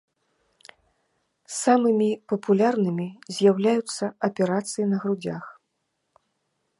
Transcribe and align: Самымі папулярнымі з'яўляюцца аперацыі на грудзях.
Самымі 1.61 2.07
папулярнымі 2.33 3.07
з'яўляюцца 3.35 4.05
аперацыі 4.29 4.85
на 4.95 5.05
грудзях. 5.07 5.43